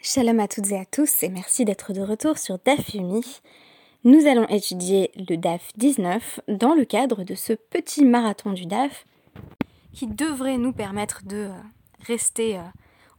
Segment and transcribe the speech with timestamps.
[0.00, 3.40] Shalom à toutes et à tous et merci d'être de retour sur DAF Yumi.
[4.04, 9.04] Nous allons étudier le DAF 19 dans le cadre de ce petit marathon du DAF
[9.92, 11.52] qui devrait nous permettre de euh,
[12.06, 12.62] rester euh,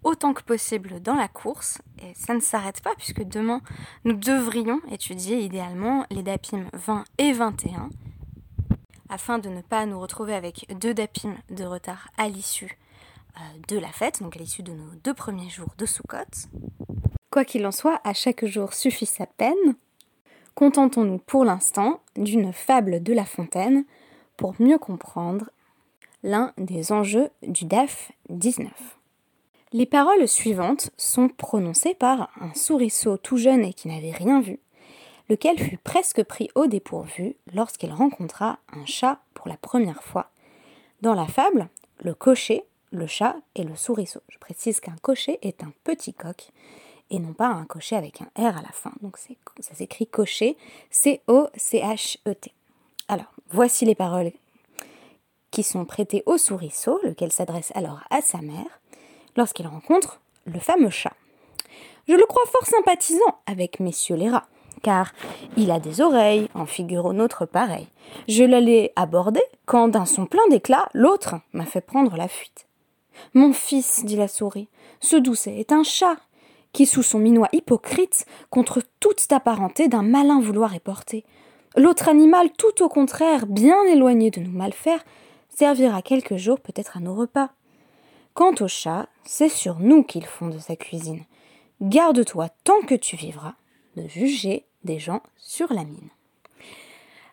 [0.03, 1.79] autant que possible dans la course.
[2.01, 3.61] Et ça ne s'arrête pas puisque demain
[4.05, 7.89] nous devrions étudier idéalement les DAPIM 20 et 21
[9.09, 12.79] afin de ne pas nous retrouver avec deux DAPIM de retard à l'issue
[13.67, 16.47] de la fête, donc à l'issue de nos deux premiers jours de Sukkot.
[17.31, 19.75] Quoi qu'il en soit, à chaque jour suffit sa peine.
[20.55, 23.85] Contentons-nous pour l'instant d'une fable de La Fontaine
[24.35, 25.49] pour mieux comprendre
[26.23, 28.71] l'un des enjeux du DAF 19.
[29.71, 34.59] Les paroles suivantes sont prononcées par un souriceau tout jeune et qui n'avait rien vu,
[35.29, 40.31] lequel fut presque pris au dépourvu lorsqu'il rencontra un chat pour la première fois.
[41.01, 41.69] Dans la fable,
[42.01, 44.21] le cocher le chat et le souriceau.
[44.29, 46.49] Je précise qu'un cocher est un petit coq
[47.09, 48.91] et non pas un cocher avec un R à la fin.
[49.01, 50.57] Donc ça s'écrit cocher,
[50.91, 52.53] C-O-C-H-E-T.
[53.07, 54.31] Alors, voici les paroles
[55.51, 58.79] qui sont prêtées au souriceau, lequel s'adresse alors à sa mère,
[59.35, 61.13] lorsqu'il rencontre le fameux chat.
[62.07, 64.47] Je le crois fort sympathisant avec messieurs les rats,
[64.83, 65.11] car
[65.57, 67.87] il a des oreilles, en figure une autre pareille.
[68.27, 72.67] Je l'allais aborder quand, d'un son plein d'éclat, l'autre m'a fait prendre la fuite.
[73.33, 76.17] Mon fils, dit la souris, ce doucet est un chat,
[76.73, 81.25] qui, sous son minois hypocrite, contre toute ta parenté d'un malin vouloir est porté.
[81.75, 85.03] L'autre animal, tout au contraire, bien éloigné de nous mal faire,
[85.49, 87.51] servira quelques jours peut-être à nos repas.
[88.33, 91.25] Quant au chat, c'est sur nous qu'il fonde sa cuisine.
[91.81, 93.53] Garde-toi tant que tu vivras
[93.95, 96.09] de juger des gens sur la mine.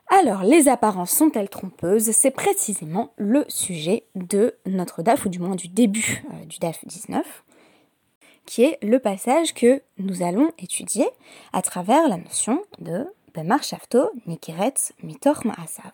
[0.09, 2.13] Alors, les apparences sont-elles trompeuses?
[2.13, 6.85] C'est précisément le sujet de notre DAF, ou du moins du début euh, du DAF
[6.87, 7.45] 19,
[8.45, 11.09] qui est le passage que nous allons étudier
[11.53, 15.93] à travers la notion de Bemar Shafto, Nikiret, Mitor Ma'asav.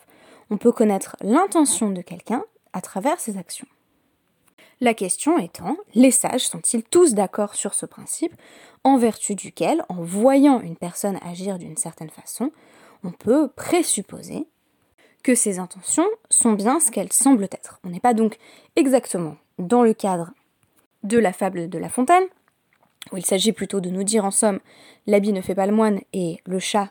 [0.50, 2.44] On peut connaître l'intention de quelqu'un
[2.75, 3.66] à travers ses actions.
[4.82, 8.34] La question étant, les sages sont-ils tous d'accord sur ce principe,
[8.84, 12.50] en vertu duquel, en voyant une personne agir d'une certaine façon,
[13.04, 14.46] on peut présupposer
[15.22, 17.80] que ces intentions sont bien ce qu'elles semblent être.
[17.84, 18.38] On n'est pas donc
[18.76, 20.32] exactement dans le cadre
[21.02, 22.24] de la fable de La Fontaine,
[23.12, 24.60] où il s'agit plutôt de nous dire en somme
[25.06, 26.90] l'habit ne fait pas le moine et le chat,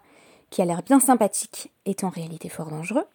[0.50, 3.06] qui a l'air bien sympathique, est en réalité fort dangereux.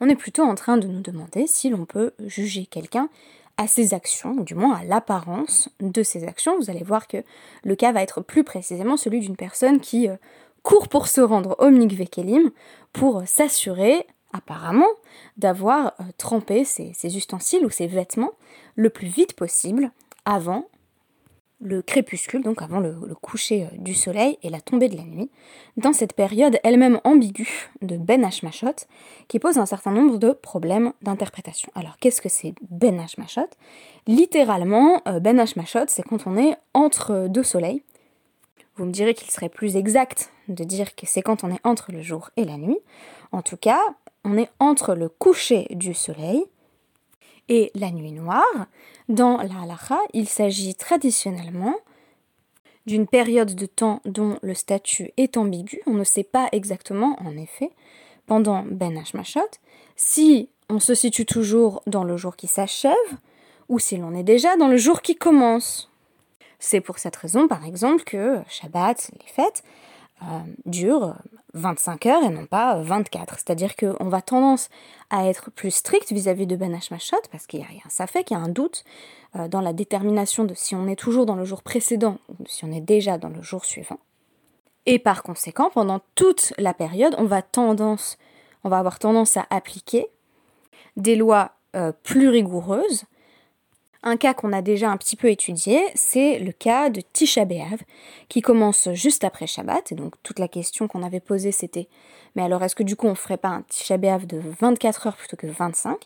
[0.00, 3.08] On est plutôt en train de nous demander si l'on peut juger quelqu'un
[3.56, 6.58] à ses actions, ou du moins à l'apparence de ses actions.
[6.58, 7.18] Vous allez voir que
[7.64, 10.16] le cas va être plus précisément celui d'une personne qui euh,
[10.66, 12.50] court pour se rendre au mikveh kelim
[12.92, 14.88] pour s'assurer, apparemment,
[15.36, 18.32] d'avoir euh, trempé ses, ustensiles ou ses vêtements
[18.74, 19.92] le plus vite possible
[20.24, 20.66] avant
[21.60, 25.30] le crépuscule, donc avant le, coucher euh, du soleil et la tombée de la nuit,
[25.76, 28.88] dans cette période elle-même ambiguë de Ben Hashmashot,
[29.28, 31.70] qui pose un certain nombre de problèmes d'interprétation.
[31.76, 33.50] Alors qu'est-ce que c'est Ben Hashmashot
[34.08, 37.84] Littéralement, euh, Ben Hashmashot, c'est quand on est entre deux soleils,
[38.74, 41.92] vous me direz qu'il serait plus exact de dire que c'est quand on est entre
[41.92, 42.78] le jour et la nuit.
[43.32, 43.80] En tout cas,
[44.24, 46.44] on est entre le coucher du soleil
[47.48, 48.66] et la nuit noire.
[49.08, 51.76] Dans la halacha, il s'agit traditionnellement
[52.86, 55.80] d'une période de temps dont le statut est ambigu.
[55.86, 57.70] On ne sait pas exactement, en effet,
[58.26, 59.40] pendant Ben Hashmashot,
[59.96, 62.92] si on se situe toujours dans le jour qui s'achève
[63.68, 65.90] ou si l'on est déjà dans le jour qui commence.
[66.58, 69.62] C'est pour cette raison, par exemple, que Shabbat, les fêtes,
[70.22, 70.26] euh,
[70.64, 71.14] durent
[71.54, 73.34] 25 heures et non pas 24.
[73.34, 74.68] C'est-à-dire qu'on va tendance
[75.10, 78.36] à être plus strict vis-à-vis de Ben Hashmashot parce qu'il y a, ça fait qu'il
[78.36, 78.84] y a un doute
[79.36, 82.64] euh, dans la détermination de si on est toujours dans le jour précédent ou si
[82.64, 83.98] on est déjà dans le jour suivant.
[84.86, 88.18] Et par conséquent, pendant toute la période, on va, tendance,
[88.64, 90.06] on va avoir tendance à appliquer
[90.96, 93.04] des lois euh, plus rigoureuses
[94.02, 97.82] un cas qu'on a déjà un petit peu étudié, c'est le cas de Tisha B'Av,
[98.28, 99.92] qui commence juste après Shabbat.
[99.92, 101.88] Et donc toute la question qu'on avait posée, c'était
[102.36, 105.36] mais alors est-ce que du coup on ferait pas un Tisha de 24 heures plutôt
[105.36, 105.96] que 25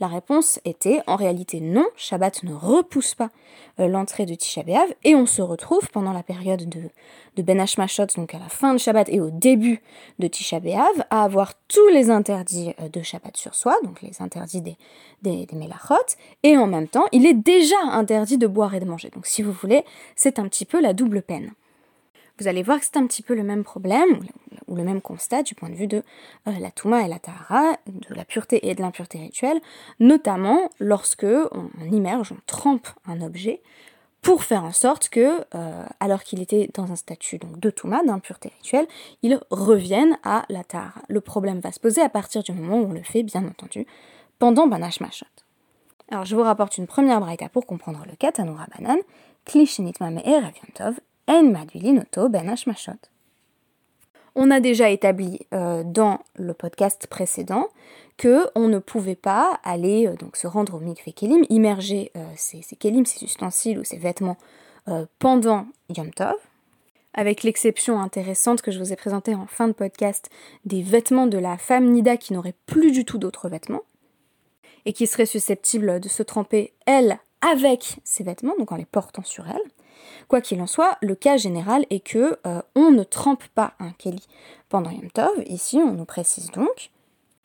[0.00, 3.30] La réponse était en réalité non, Shabbat ne repousse pas
[3.78, 4.62] euh, l'entrée de Tisha
[5.04, 6.80] et on se retrouve pendant la période de,
[7.36, 9.80] de Ben Hashmashot, donc à la fin de Shabbat et au début
[10.18, 10.60] de Tisha
[11.10, 14.76] à avoir tous les interdits euh, de Shabbat sur soi, donc les interdits des,
[15.22, 15.94] des, des Melachot,
[16.42, 19.10] et en même temps il est déjà interdit de boire et de manger.
[19.10, 19.84] Donc si vous voulez,
[20.16, 21.52] c'est un petit peu la double peine
[22.38, 24.20] vous allez voir que c'est un petit peu le même problème,
[24.68, 26.02] ou le même constat du point de vue de
[26.48, 29.60] euh, la Touma et la Tahara, de la pureté et de l'impureté rituelle,
[30.00, 33.62] notamment lorsque on, immerge, on trempe un objet
[34.22, 35.44] pour faire en sorte que,
[36.00, 38.88] alors qu'il était dans un statut donc, de Touma, d'impureté rituelle,
[39.22, 41.00] il revienne à la Tara.
[41.06, 43.86] Le problème va se poser à partir du moment où on le fait, bien entendu,
[44.40, 45.26] pendant Banash Mashot.
[46.10, 48.98] Alors je vous rapporte une première braïta pour comprendre le cas, Tanoura Banan,
[49.44, 49.94] Klishinit
[51.28, 52.92] En Madvilinoto Banash Mashot.
[54.38, 57.68] On a déjà établi euh, dans le podcast précédent
[58.18, 62.24] que on ne pouvait pas aller euh, donc se rendre au mikveh kelim, immerger euh,
[62.36, 64.36] ces, kelim, ces ustensiles ou ces vêtements
[65.18, 66.36] pendant Yom Tov,
[67.12, 70.30] avec l'exception intéressante que je vous ai présentée en fin de podcast
[70.64, 73.82] des vêtements de la femme Nida qui n'aurait plus du tout d'autres vêtements
[74.84, 79.24] et qui serait susceptible de se tremper, elle, avec ses vêtements, donc en les portant
[79.24, 79.70] sur elle.
[80.28, 83.92] Quoi qu'il en soit, le cas général est que euh, on ne trempe pas un
[83.92, 84.26] keli
[84.68, 85.42] pendant Yom Tov.
[85.46, 86.90] Ici, on nous précise donc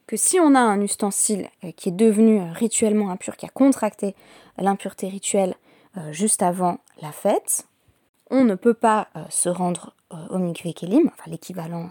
[0.08, 3.50] que si on a un ustensile euh, qui est devenu euh, rituellement impur, qui a
[3.50, 4.16] contracté
[4.58, 5.56] l'impureté rituelle
[6.12, 7.68] juste avant la fête,
[8.30, 9.94] on ne peut pas se rendre
[10.30, 11.90] au mikveh kelim, enfin l'équivalent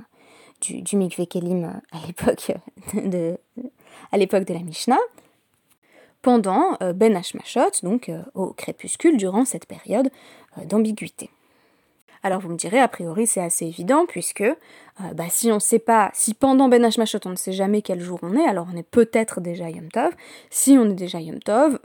[0.63, 2.51] du, du mikveh kelim à l'époque
[2.95, 3.37] de,
[4.55, 4.97] la Mishnah,
[6.23, 10.11] pendant Ben Hashmashot, donc au crépuscule, durant cette période
[10.65, 11.31] d'ambiguïté.
[12.23, 14.45] Alors vous me direz, a priori c'est assez évident, puisque
[15.15, 18.19] bah, si on sait pas, si pendant Ben Hashmashot on ne sait jamais quel jour
[18.23, 20.15] on est, alors on est peut-être déjà Yom Tov.
[20.51, 21.79] Si on est déjà Yom Tov,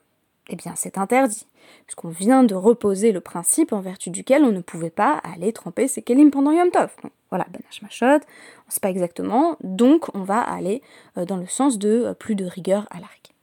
[0.50, 1.48] eh bien c'est interdit,
[1.86, 5.88] puisqu'on vient de reposer le principe en vertu duquel on ne pouvait pas aller tremper
[5.88, 6.92] ses kelim pendant Yom Tov.
[7.30, 10.82] voilà, Ben Hashmashot, on ne sait pas exactement, donc on va aller
[11.16, 13.34] dans le sens de plus de rigueur à l'arc.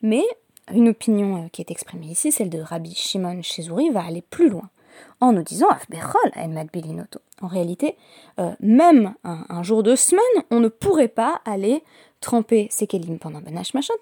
[0.00, 0.24] Mais
[0.72, 4.48] une opinion euh, qui est exprimée ici, celle de Rabbi Shimon Chezouri, va aller plus
[4.48, 4.68] loin
[5.20, 5.68] en nous disant
[7.42, 7.96] En réalité,
[8.38, 11.82] euh, même un, jour de semaine, on ne pourrait pas aller
[12.20, 13.94] tremper ses kelim pendant Ben Hashmashot,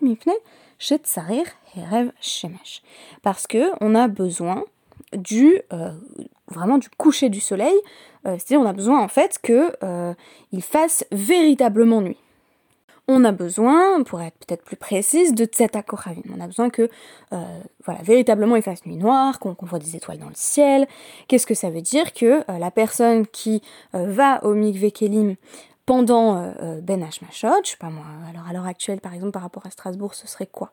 [0.78, 1.46] chez Tsarir
[1.76, 2.82] Herev Shemesh.
[3.22, 4.64] Parce que on a besoin
[5.12, 5.92] du euh,
[6.46, 7.74] vraiment du coucher du soleil,
[8.24, 12.16] c'est-à-dire on a besoin en fait qu'il fasse véritablement nuit
[13.06, 16.22] on a besoin, pour être peut-être plus précise, de Tzetakoravim.
[16.34, 16.88] On a besoin que,
[17.32, 20.86] euh, voilà, véritablement il fasse nuit noire, qu'on voit des étoiles dans le ciel.
[21.28, 23.62] Qu'est-ce que ça veut dire Que euh, la personne qui
[23.94, 25.36] euh, va au Mikveh Kelim
[25.84, 29.66] pendant Ben Hashmashot, je sais pas moi, alors à l'heure actuelle par exemple par rapport
[29.66, 30.72] à Strasbourg, ce serait quoi?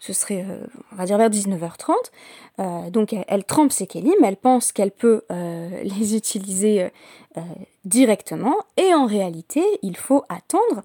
[0.00, 0.44] Ce serait,
[0.92, 2.90] on va dire vers 19h30.
[2.90, 6.90] donc elle, trempe ses kelim, elle pense qu'elle peut les utiliser
[7.84, 10.82] directement, et en réalité, il faut attendre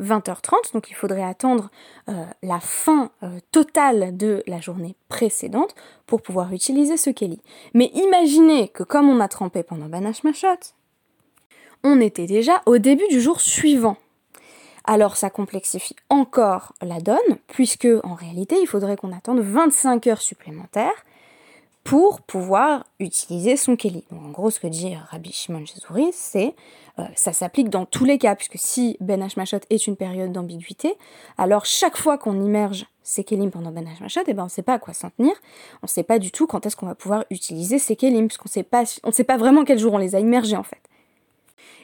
[0.00, 1.70] 20h30, donc il faudrait attendre
[2.08, 5.74] euh, la fin euh, totale de la journée précédente
[6.06, 7.40] pour pouvoir utiliser ce Kelly.
[7.74, 10.48] Mais imaginez que comme on a trempé pendant Banash Machot,
[11.84, 13.96] on était déjà au début du jour suivant.
[14.84, 20.22] Alors ça complexifie encore la donne, puisque en réalité il faudrait qu'on attende 25 heures
[20.22, 21.04] supplémentaires
[21.84, 23.72] pour pouvoir utiliser son.
[23.72, 26.54] Donc en gros, ce que dit Rabbi Shimon Chezouri, c'est
[26.98, 30.94] euh, ça s'applique dans tous les cas, puisque si Ben Hashmashot est une période d'ambiguïté,
[31.38, 34.62] alors chaque fois qu'on immerge ces Kelim pendant Ben Hashmashot, eh ben on ne sait
[34.62, 35.32] pas à quoi s'en tenir,
[35.82, 38.48] on ne sait pas du tout quand est-ce qu'on va pouvoir utiliser ces Kelim, puisqu'on
[38.48, 40.80] ne sait pas, vraiment quel jour on les a immergés en fait.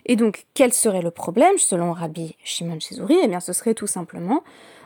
[0.06, 3.86] Et donc, quel serait le problème, selon Rabbi Shimon Chezouri Eh bien, ce serait tout
[3.86, 4.42] simplement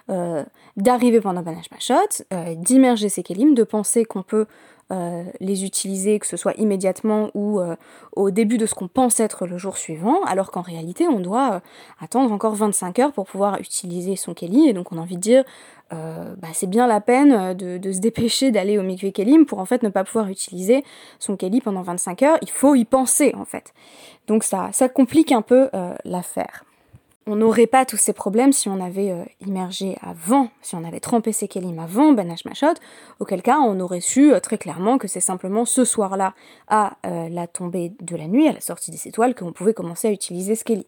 [0.08, 0.44] euh,
[0.76, 4.47] d'arriver pendant Ben Hashmashot, euh, d'immerger ces Kelim, de penser qu'on peut
[4.93, 7.77] euh, les utiliser, que ce soit immédiatement ou euh,
[8.15, 11.55] au début de ce qu'on pense être le jour suivant, alors qu'en réalité on doit
[11.55, 11.61] euh,
[11.99, 15.20] attendre encore 25 heures pour pouvoir utiliser son Kelly, et donc on a envie de
[15.20, 15.44] dire
[15.91, 19.82] bah, c'est bien la peine de, se dépêcher d'aller au mikveh Kelim pour en fait
[19.82, 20.84] ne pas pouvoir utiliser
[21.19, 23.75] son Kelly pendant 25 heures, il faut y penser en fait.
[24.27, 25.69] Donc ça, ça complique un peu
[26.06, 26.65] l'affaire
[27.26, 31.00] on n'aurait pas tous ces problèmes si on avait euh, immergé avant, si on avait
[31.00, 32.74] trempé ses kelim avant Ben Hashmashot,
[33.20, 36.34] auquel cas on aurait su euh, très clairement que c'est simplement ce soir-là,
[36.69, 40.08] à euh, la tombée de la nuit, à la sortie des étoiles, qu'on pouvait commencer
[40.08, 40.86] à utiliser ce keli.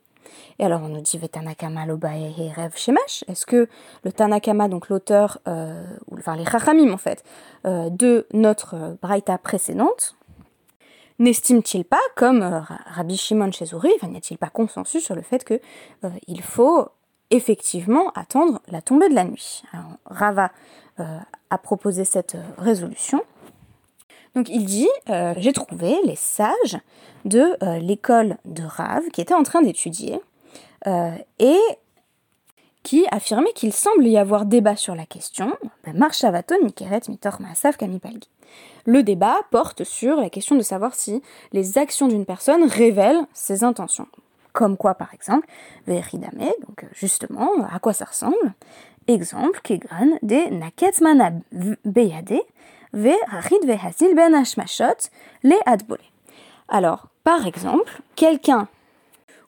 [0.58, 3.68] Et alors on nous dit Vetanakama et Rev Shemash, est-ce que
[4.04, 7.22] le Tanakama, donc l'auteur, ou enfin les Chachamim en fait,
[7.64, 10.16] de notre Braïta précédente,
[11.20, 15.60] N'estime-t-il pas, comme euh, Rabbi Shimon Chezouri, n'y a-t-il pas consensus sur le fait qu'il
[16.04, 16.88] euh, il faut
[17.30, 19.62] effectivement attendre la tombée de la nuit?
[20.06, 20.50] Rava
[20.98, 21.18] euh,
[21.50, 23.22] a proposé cette résolution.
[24.34, 24.88] Donc il dit
[25.36, 26.76] J'ai trouvé les sages
[27.24, 30.20] de l'école de Rav qui étaient en train d'étudier
[30.86, 31.60] et
[32.82, 35.56] qui affirmaient qu'il semble y avoir débat sur la question.
[35.94, 38.28] Marshavaton Mikeret Mitor Maasav Kamipalgi.
[38.86, 41.22] Le débat porte sur la question de savoir si
[41.52, 44.08] les actions d'une personne révèlent ses intentions.
[44.52, 45.46] Comme quoi, par exemple,
[45.86, 48.54] Veridame, donc justement, à quoi ça ressemble?
[49.08, 51.32] Exemple, Kegran des Naketsmana
[51.84, 52.40] Beyade,
[52.92, 53.12] ve
[53.64, 54.44] ve hasil ben
[55.42, 55.98] le adbole.
[56.68, 58.68] Alors, par exemple, quelqu'un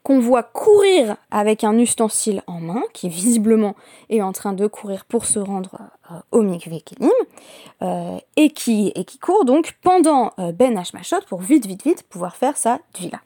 [0.06, 3.74] qu'on voit courir avec un ustensile en main, qui visiblement
[4.08, 5.80] est en train de courir pour se rendre
[6.12, 7.10] euh, au mikveh kelim,
[7.82, 12.04] euh, et, qui, et qui court donc pendant euh, Ben Hashmashot pour vite, vite, vite
[12.04, 13.20] pouvoir faire sa tvila.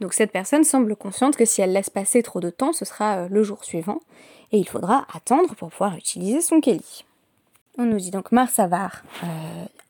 [0.00, 3.28] Donc cette personne semble consciente que si elle laisse passer trop de temps, ce sera
[3.28, 4.00] le jour suivant,
[4.52, 7.04] et il faudra attendre pour pouvoir utiliser son keli.
[7.78, 9.02] On nous dit donc Marsavar,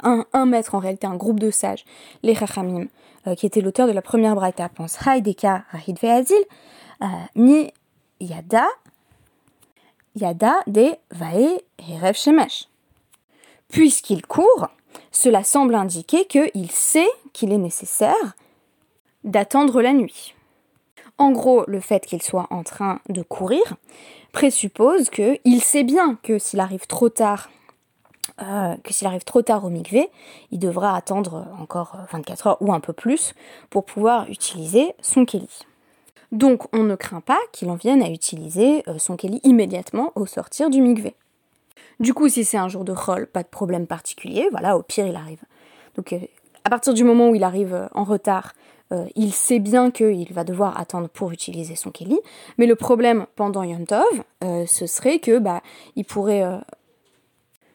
[0.02, 1.84] un, un maître en réalité, un groupe de sages,
[2.22, 2.86] les Chachamim,
[3.26, 6.42] euh, qui était l'auteur de la première braïta, pense Haïdeka Rahid Veazil,
[7.02, 7.06] euh,
[7.36, 7.72] ni
[8.20, 8.66] Yada,
[10.16, 12.68] Yada de Vae Herev Shemesh.
[13.68, 14.68] Puisqu'il court,
[15.12, 18.34] cela semble indiquer qu'il sait qu'il est nécessaire
[19.24, 20.34] d'attendre la nuit.
[21.18, 23.76] En gros, le fait qu'il soit en train de courir
[24.32, 27.50] présuppose qu'il sait bien que s'il arrive trop tard
[28.42, 30.08] euh, que s'il arrive trop tard au mikvé,
[30.50, 33.34] il devra attendre encore 24 heures ou un peu plus
[33.70, 35.48] pour pouvoir utiliser son keli.
[36.32, 40.26] Donc on ne craint pas qu'il en vienne à utiliser euh, son keli immédiatement au
[40.26, 41.14] sortir du mikvé.
[41.98, 45.06] Du coup, si c'est un jour de rôle, pas de problème particulier, voilà, au pire
[45.06, 45.42] il arrive.
[45.96, 46.20] Donc euh,
[46.64, 48.52] à partir du moment où il arrive en retard,
[49.14, 52.18] il sait bien qu'il va devoir attendre pour utiliser son keli,
[52.58, 54.02] mais le problème pendant Yom Tov,
[54.42, 55.62] ce serait que bah,
[55.94, 56.42] il pourrait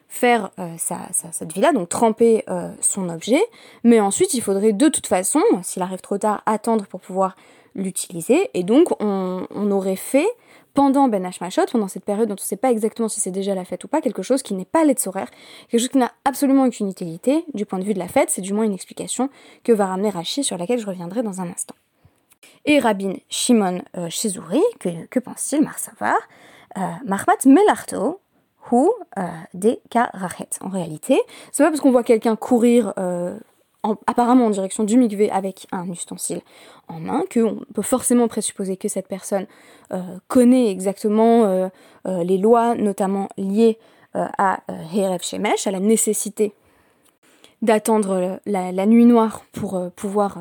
[0.08, 3.42] faire euh, cette vie-là, donc tremper euh, son objet,
[3.84, 7.36] mais ensuite il faudrait de toute façon, s'il arrive trop tard, attendre pour pouvoir
[7.74, 10.28] l'utiliser, et donc on, aurait fait
[10.74, 13.54] pendant Ben Hashmashot, pendant cette période dont on ne sait pas exactement si c'est déjà
[13.54, 15.30] la fête ou pas, quelque chose qui n'est pas horaire,
[15.68, 18.42] quelque chose qui n'a absolument aucune utilité du point de vue de la fête, c'est
[18.42, 19.28] du moins une explication
[19.64, 21.74] que va ramener Rashi sur laquelle je reviendrai dans un instant.
[22.64, 26.16] Et Rabin Shimon euh, que, pense-t-il, Marsavar?
[26.76, 28.20] Euh, Mahmat Melarto,
[28.72, 29.22] ou euh,
[29.54, 30.48] des karachet.
[30.60, 31.20] En réalité,
[31.52, 33.38] c'est pas parce qu'on voit quelqu'un courir euh,
[34.06, 36.40] apparemment en direction du mikvé avec un ustensile
[36.88, 39.46] en main qu'on peut forcément présupposer que cette personne
[39.92, 41.70] euh, connaît exactement
[42.04, 43.78] les lois, notamment liées
[44.14, 44.60] à
[44.94, 46.54] Herev Shemesh, à la nécessité
[47.62, 50.38] d'attendre la, nuit noire pour pouvoir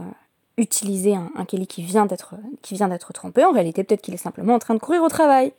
[0.58, 3.44] utiliser un, un qui vient d'être trempé.
[3.44, 5.54] En réalité, peut-être qu'il est simplement en train de courir au travail.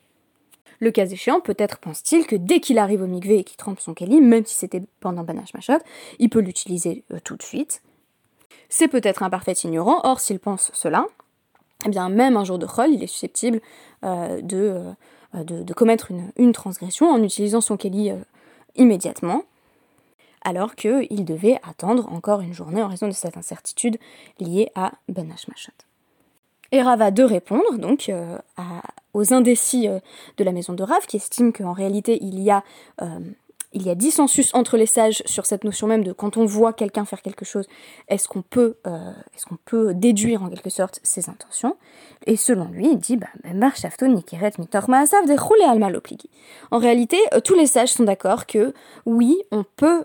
[0.80, 3.95] Le cas échéant, peut-être pense-t-il que dès qu'il arrive au mikvé et qu'il trempe son
[3.95, 5.78] keli, même si c'était pendant Banash Mashot,
[6.18, 7.83] il peut l'utiliser euh, tout de suite.
[8.68, 11.06] C'est peut-être un parfait ignorant, or s'il pense cela,
[11.85, 13.61] eh bien même un jour de chol, il est susceptible
[14.04, 18.12] euh, euh, de, commettre une, transgression en utilisant son keli
[18.75, 19.45] immédiatement,
[20.42, 23.99] alors qu'il devait attendre encore une journée en raison de cette incertitude
[24.40, 25.73] liée à Ben Mashot.
[26.73, 28.11] Et Rava de répondre donc
[28.56, 28.83] à,
[29.16, 29.99] aux indécis euh,
[30.37, 32.62] de la maison de Rav, qui estiment qu'en réalité il y a
[33.02, 33.18] euh,
[33.73, 36.73] il y a dissensus entre les sages sur cette notion même de quand on voit
[36.73, 37.66] quelqu'un faire quelque chose,
[38.08, 41.76] est-ce qu'on peut, euh, est qu'on peut déduire en quelque sorte ses intentions?
[42.26, 43.26] Et selon lui, il dit bah,
[46.70, 48.73] En réalité, tous les sages sont d'accord que
[49.04, 50.04] oui, on peut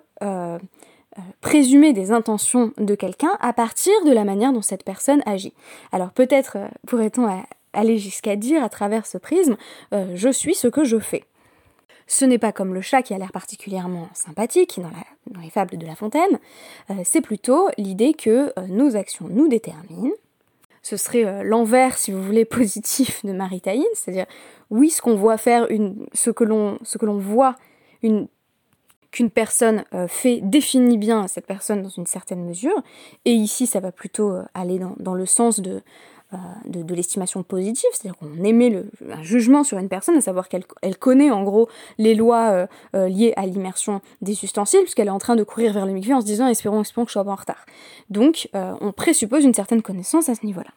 [1.40, 5.54] présumer des intentions de quelqu'un à partir de la manière dont cette personne agit.
[5.94, 7.26] Alors peut-être pourrait-on
[7.74, 9.58] aller jusqu'à dire à travers ce prisme
[9.94, 11.24] euh, je suis ce que je fais.
[12.08, 15.86] Ce n'est pas comme le chat qui a l'air particulièrement sympathique dans, les fables de
[15.86, 16.40] La Fontaine,
[16.90, 20.12] euh, c'est plutôt l'idée que euh, nos actions nous déterminent.
[20.84, 24.26] Ce serait l'envers, si vous voulez, positif de Maritaïne, c'est-à-dire
[24.72, 27.56] oui, ce qu'on voit faire, une, ce que l'on voit
[28.02, 28.28] une
[29.12, 32.82] qu'une personne fait définit bien cette personne dans une certaine mesure,
[33.26, 35.82] et ici ça va plutôt aller dans le sens de
[36.34, 40.48] euh, de, l'estimation positive, c'est-à-dire qu'on émet le, un jugement sur une personne, à savoir
[40.48, 45.08] qu'elle elle connaît en gros les lois euh, euh, liées à l'immersion des ustensiles, puisqu'elle
[45.08, 47.14] est en train de courir vers le mikvé en se disant espérons, espérons que je
[47.14, 47.66] sois pas en retard.
[48.10, 50.72] Donc on présuppose une certaine connaissance à ce niveau-là.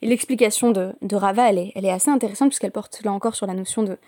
[0.00, 3.34] Et l'explication de, de, Rava, elle est, elle est assez intéressante, puisqu'elle porte là encore
[3.34, 3.98] sur la notion de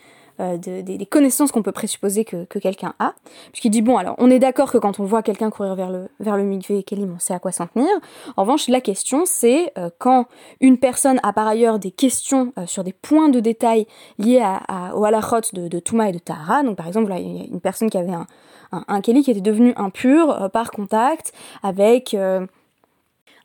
[0.41, 3.15] euh, des connaissances qu'on peut présupposer que, quelqu'un a.
[3.53, 6.09] Puisqu'il dit, bon, alors, on est d'accord que quand on voit quelqu'un courir vers le,
[6.19, 7.89] vers le et Kélim, on sait à quoi s'en tenir.
[8.37, 10.27] En revanche, la question, c'est euh, quand
[10.61, 13.87] une personne a par ailleurs des questions euh, sur des points de détail
[14.19, 16.63] liés à, au halachot de, de Touma et de Tahara.
[16.63, 18.27] Donc, par exemple, là, il y a une personne qui avait un,
[18.73, 22.17] un, qui était devenu impur par contact avec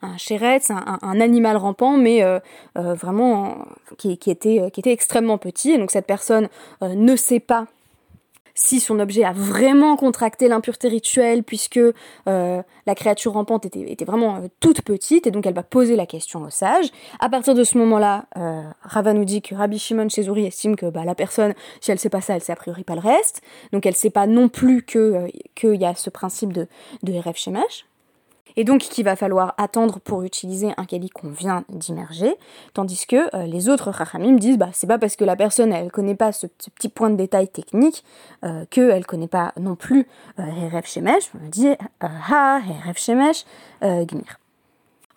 [0.02, 2.40] un chéretz, un, animal rampant, mais euh,
[2.78, 3.66] euh, vraiment
[3.98, 5.72] qui, était, qui était extrêmement petit.
[5.72, 6.50] Et donc cette personne
[6.82, 7.68] euh, ne sait pas
[8.60, 14.36] si son objet a vraiment contracté l'impureté rituelle puisque euh, la créature rampante était, vraiment
[14.36, 16.88] euh, toute petite et donc elle va poser la question au sage.
[17.22, 20.88] À partir de ce moment-là, euh, Rava nous dit que Rabbi Shimon Chezuri estime que
[20.88, 23.42] bah, la personne, si elle sait pas ça, elle sait a priori pas le reste.
[23.72, 26.68] Donc elle sait pas non plus que qu'il y a ce principe de,
[27.04, 27.86] de RF Shemesh
[28.56, 32.36] et donc qu'il va falloir attendre pour utiliser un keli qu'on vient d'immerger,
[32.74, 35.92] tandis que euh, les autres rachamim disent bah c'est pas parce que la personne elle
[35.92, 38.04] connaît pas ce, petit point de détail technique
[38.44, 40.08] euh, qu'elle connaît pas non plus
[40.40, 41.70] euh, Shemesh, on dit
[42.02, 43.46] Ha, Erev Shemesh,
[43.82, 44.40] Gmir.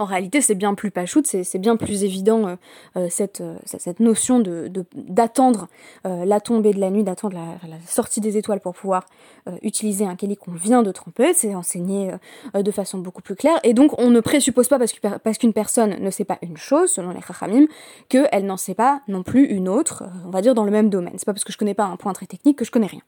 [0.02, 2.56] En réalité, c'est bien plus pachout, c'est bien plus évident euh,
[2.96, 4.42] euh, cette, euh, cette, notion
[4.96, 5.68] d'attendre
[6.04, 9.06] la tombée de la nuit, d'attendre la, sortie des étoiles pour pouvoir
[9.62, 12.10] utiliser un keli qu'on vient de tromper, c'est enseigné
[12.54, 13.60] de façon beaucoup plus claire.
[13.62, 16.56] Et donc, on ne présuppose pas parce qu'une parce qu'une personne ne sait pas une
[16.56, 17.66] chose, selon les chachamim,
[18.08, 21.14] qu'elle n'en sait pas non plus une autre, on va dire dans le même domaine.
[21.16, 23.02] C'est pas parce que je connais pas un point très technique que je connais rien.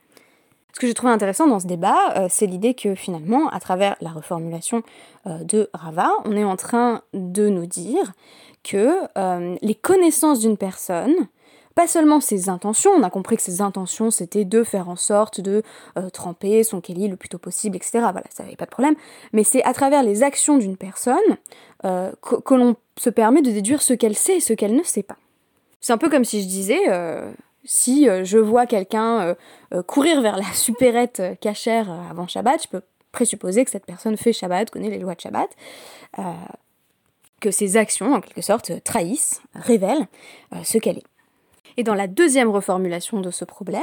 [0.74, 3.94] Ce que j'ai trouvé intéressant dans ce débat, euh, c'est l'idée que finalement, à travers
[4.00, 4.82] la reformulation
[5.28, 8.12] euh, de Rava, on est en train de nous dire
[8.64, 11.14] que euh, les connaissances d'une personne,
[11.76, 15.40] pas seulement ses intentions, on a compris que ses intentions c'était de faire en sorte
[15.40, 15.62] de
[16.12, 17.98] tremper son Kelly le plus tôt possible, etc.
[17.98, 18.94] Voilà, ça n'avait pas de problème,
[19.32, 21.16] mais c'est à travers les actions d'une personne
[21.82, 25.02] que, que l'on se permet de déduire ce qu'elle sait et ce qu'elle ne sait
[25.02, 25.16] pas.
[25.80, 26.78] C'est un peu comme si je disais,
[27.64, 29.34] si euh, je vois quelqu'un euh,
[29.72, 34.32] euh, courir vers la supérette cachère avant Shabbat, je peux présupposer que cette personne fait
[34.32, 35.48] Shabbat, connaît les lois de Shabbat,
[37.40, 40.08] que ses actions, en quelque sorte, trahissent, révèlent
[40.64, 41.13] ce qu'elle est.
[41.76, 43.82] Et dans la deuxième reformulation de ce problème,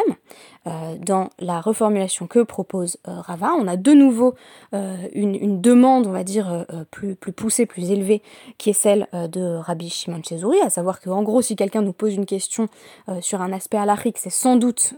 [0.68, 4.36] euh, dans la reformulation que propose euh, Rava, on a de nouveau
[4.74, 8.22] euh, une, demande, on va dire, plus, plus poussée, plus élevée,
[8.58, 12.14] qui est celle de Rabbi Shimon Chezuri, à savoir qu'en gros, si quelqu'un nous pose
[12.14, 12.68] une question
[13.20, 14.94] sur un aspect halachique, c'est sans doute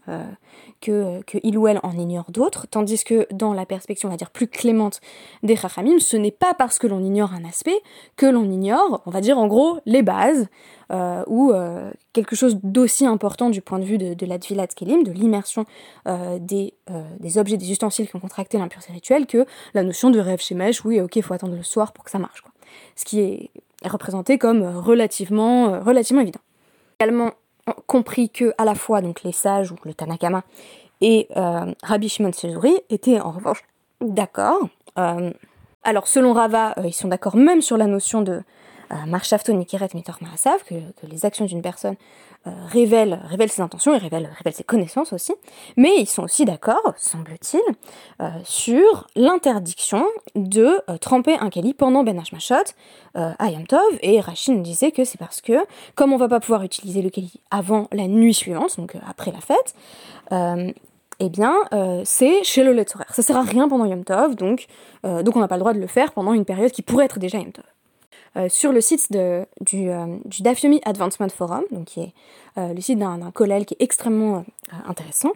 [0.82, 4.32] que, que ou elle en ignore d'autres, tandis que dans la perspective, on va dire,
[4.32, 5.02] plus clémente
[5.42, 7.82] des Chachamim, ce n'est pas parce que l'on ignore un aspect
[8.16, 10.48] que l'on ignore, on va dire, en gros, les bases,
[10.92, 15.04] euh, ou euh, quelque chose d'aussi important du point de vue de, la Tvilat Kelim,
[15.04, 15.66] de l'immersion
[16.08, 16.74] euh, des,
[17.20, 20.84] des, objets, des ustensiles qui ont contracté l'impureté rituelle, que la notion de rêve Mèche,
[20.86, 22.44] oui, ok, il faut attendre le soir pour que ça marche.
[22.96, 23.50] Ce qui est
[23.86, 26.41] représenté comme relativement, relativement évident.
[27.00, 27.32] Également
[27.88, 30.43] compris que à la fois donc les sages ou le Tanakama
[31.02, 31.28] et
[31.82, 33.63] Rabbi Shimon Sezuri étaient en revanche
[34.02, 34.67] d'accord.
[34.96, 38.43] alors selon Rava, ils sont d'accord même sur la notion de
[39.08, 41.96] Marshavto Nikeret Mitor Marasav, que, que les actions d'une personne
[42.46, 45.34] euh, révèlent, ses intentions et révèlent, ses connaissances aussi,
[45.78, 47.62] mais ils sont aussi d'accord, semble-t-il,
[48.19, 52.74] euh, sur l'interdiction de euh, tremper un kali pendant Ben Hashmashot
[53.15, 55.54] à Yom Tov, et Rachid nous disait que c'est parce que,
[55.96, 59.39] comme on va pas pouvoir utiliser le kali avant la nuit suivante, donc après la
[59.39, 59.76] fête,
[61.19, 61.56] eh bien,
[62.04, 63.06] c'est chez le Letzorer.
[63.12, 64.65] Ça sert à rien pendant Yom Tov, donc,
[65.04, 67.38] on n'a pas le droit de le faire pendant une période qui pourrait être déjà
[67.38, 67.65] Yom Tov.
[68.36, 72.13] Euh, sur le site du, euh, Dafyomi Advancement Forum, donc qui est
[72.58, 74.43] euh, le site d'un collège qui est extrêmement
[74.88, 75.32] intéressant,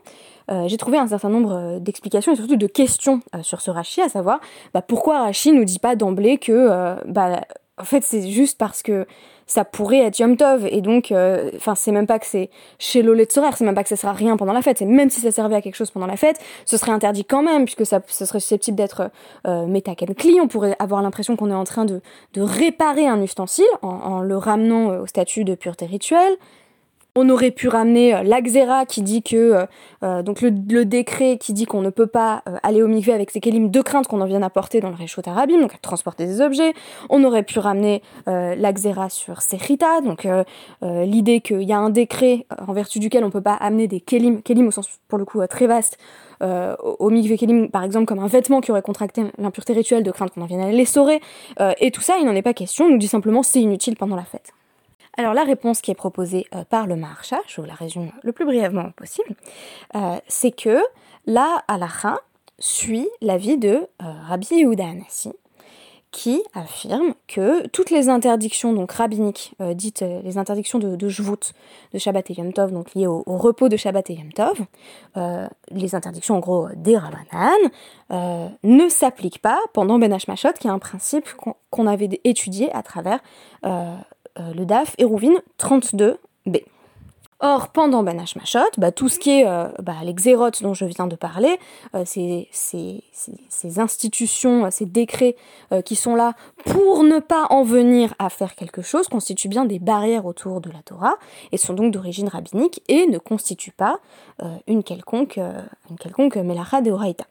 [0.67, 4.39] j'ai trouvé un certain nombre d'explications et surtout de questions sur ce Rashi, à savoir
[4.73, 7.41] bah, pourquoi Rashi nous dit pas d'emblée que bah,
[7.77, 9.05] en fait c'est juste parce que
[9.47, 10.67] ça pourrait être Yom Tov.
[10.69, 13.89] Et donc euh, enfin c'est même pas que c'est chez Loletzorer, c'est même pas que
[13.89, 16.05] ça sera rien pendant la fête, c'est même si ça servait à quelque chose pendant
[16.05, 19.09] la fête, ce serait interdit quand même puisque ça, ce serait susceptible d'être
[19.47, 22.01] euh, métaken cli, on pourrait avoir l'impression qu'on est en train de,
[22.33, 26.37] de réparer un ustensile en, en le ramenant euh, au statut de pureté rituelle,
[27.17, 29.65] on aurait pu ramener euh, l'Axera qui dit que, euh,
[30.03, 30.51] euh, donc le,
[30.85, 34.07] décret qui dit qu'on ne peut pas aller au mikvé avec ces kélim de crainte
[34.07, 36.73] qu'on en vienne apporter dans le Réchaud Arabim, donc à transporter des objets.
[37.09, 40.27] On aurait pu ramener l'Axera sur Sechita, donc
[40.81, 43.99] l'idée qu'il y a un décret en vertu duquel on ne peut pas amener des
[43.99, 45.97] kélim, kélim au sens pour le coup très vaste,
[46.41, 50.31] au mikvé kélim par exemple comme un vêtement qui aurait contracté l'impureté rituelle de crainte
[50.31, 51.19] qu'on en vienne à l'essorer.
[51.79, 54.15] et tout ça, il n'en est pas question, on nous dit simplement c'est inutile pendant
[54.15, 54.53] la fête.
[55.17, 58.31] Alors la réponse qui est proposée euh, par le Maharsha, je vous la résume le
[58.31, 59.35] plus brièvement possible,
[59.95, 60.79] euh, c'est que
[61.25, 62.19] la halacha
[62.59, 65.33] suit l'avis de euh, Rabbi Yehuda Anassi,
[66.11, 72.31] qui affirme que toutes les interdictions donc rabbiniques, dites les interdictions de, de de Shabbat
[72.31, 74.65] et Yom Tov, donc liées au, repos de Shabbat et Yom Tov,
[75.69, 77.59] les interdictions en gros des Rabbanan,
[78.63, 81.27] ne s'appliquent pas pendant Ben Hashmashot, qui est un principe
[81.69, 83.19] qu'on avait étudié à travers
[84.39, 86.63] euh, le DAF Hérouvine 32b.
[87.39, 90.85] Or, pendant Ben Hashmashot, bah, tout ce qui est euh, bah, les xérotes dont je
[90.85, 91.59] viens de parler,
[91.93, 92.49] euh, ces,
[93.77, 95.35] institutions, ces décrets
[95.85, 96.33] qui sont là
[96.65, 100.71] pour ne pas en venir à faire quelque chose, constituent bien des barrières autour de
[100.71, 101.15] la Torah
[101.51, 103.99] et sont donc d'origine rabbinique et ne constituent pas
[104.65, 107.25] une quelconque, une quelconque melacha de Horaïta.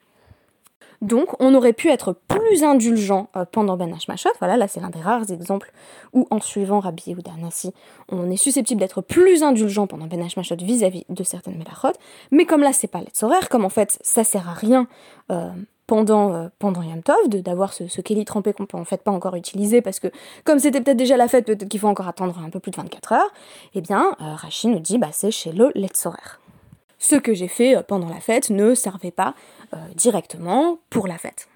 [1.02, 4.30] Donc, on aurait pu être plus indulgent euh, pendant Ben Hashmashot.
[4.38, 5.72] Voilà, là, c'est l'un des rares exemples
[6.12, 7.72] où, en suivant Rabbi ou Nasi,
[8.10, 11.96] on est susceptible d'être plus indulgent pendant Ben Hashmashot vis-à-vis de certaines Melachot.
[12.30, 14.86] Mais comme là, c'est pas horaire, comme en fait, ça sert à rien
[15.30, 15.50] euh,
[15.86, 19.12] pendant, euh, pendant Yom Tov, d'avoir ce, ce Kelly trempé qu'on peut en fait pas
[19.12, 20.08] encore utiliser parce que
[20.44, 22.76] comme c'était peut-être déjà la fête, peut-être qu'il faut encore attendre un peu plus de
[22.76, 23.32] 24 heures,
[23.74, 26.40] eh bien, Rachid nous dit, bah, c'est chez le Letzorer
[27.06, 29.34] ce que j'ai fait euh, pendant la fête ne servait pas
[29.72, 31.48] euh, directement pour la fête.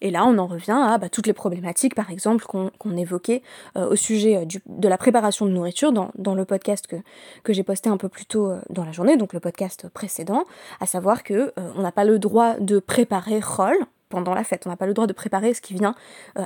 [0.00, 3.42] Et là, on en revient à bah, toutes les problématiques, par exemple, qu'on évoquait
[3.76, 7.96] euh, au sujet de la préparation de nourriture dans, le podcast que, j'ai posté un
[7.96, 10.44] peu plus tôt dans la journée, donc le podcast précédent,
[10.80, 13.78] à savoir que on n'a pas le droit de préparer rôle
[14.10, 14.66] pendant la fête.
[14.66, 15.94] On n'a pas le droit de préparer ce qui vient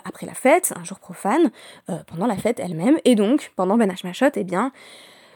[0.05, 1.51] après la fête, un jour profane,
[2.07, 2.99] pendant la fête elle-même.
[3.05, 4.73] Et donc, pendant Ben Hashmashot, eh bien,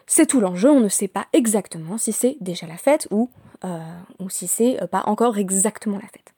[0.06, 3.30] c'est tout l'enjeu, on ne sait pas exactement si c'est déjà la fête ou,
[3.64, 3.78] euh,
[4.18, 6.34] ou si c'est euh, pas encore exactement la fête.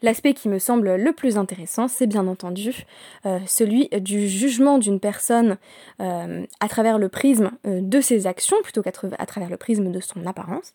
[0.00, 2.86] L'aspect qui me semble le plus intéressant, c'est bien entendu
[3.26, 5.56] euh, celui du jugement d'une personne
[5.98, 10.74] à travers le prisme de ses actions plutôt qu'à travers le prisme de son apparence.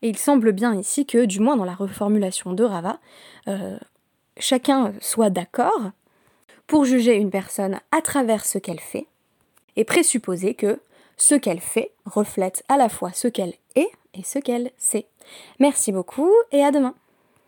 [0.00, 2.98] Et il semble bien ici que, du moins dans la reformulation de Rava,
[4.38, 5.90] chacun soit d'accord
[6.66, 9.06] pour juger une personne à travers ce qu'elle fait
[9.76, 10.80] et présupposer que
[11.20, 15.06] ce qu'elle fait reflète à la fois ce qu'elle est et ce qu'elle sait.
[15.58, 16.94] Merci beaucoup et à demain.